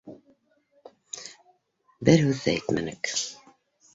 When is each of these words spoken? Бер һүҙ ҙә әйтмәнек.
Бер 2.09 2.23
һүҙ 2.23 2.41
ҙә 2.47 2.55
әйтмәнек. 2.57 3.13